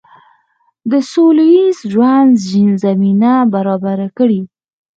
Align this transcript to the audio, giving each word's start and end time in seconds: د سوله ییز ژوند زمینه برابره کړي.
د 0.91 0.93
سوله 1.11 1.43
ییز 1.53 1.77
ژوند 1.91 2.31
زمینه 2.83 3.33
برابره 3.53 4.07
کړي. 4.17 4.41